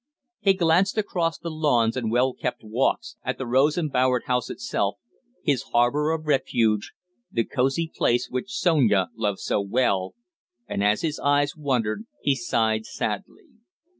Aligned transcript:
He 0.39 0.55
glanced 0.55 0.97
across 0.97 1.37
the 1.37 1.51
lawns 1.51 1.95
and 1.95 2.09
well 2.11 2.33
kept 2.33 2.63
walks 2.63 3.17
at 3.23 3.37
the 3.37 3.45
rose 3.45 3.77
embowered 3.77 4.23
house 4.25 4.49
itself, 4.49 4.95
his 5.43 5.61
harbour 5.61 6.09
of 6.09 6.25
refuge, 6.25 6.93
the 7.31 7.43
cosy 7.43 7.91
place 7.95 8.27
which 8.27 8.49
Sonia 8.51 9.09
loved 9.15 9.41
so 9.41 9.61
well, 9.61 10.15
and 10.67 10.83
as 10.83 11.03
his 11.03 11.19
eyes 11.19 11.55
wandered 11.55 12.07
he 12.19 12.33
sighed 12.33 12.87
sadly. 12.87 13.43